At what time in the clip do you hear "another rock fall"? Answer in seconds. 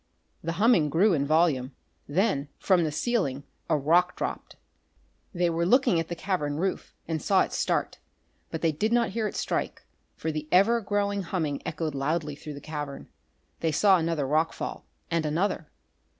13.99-14.87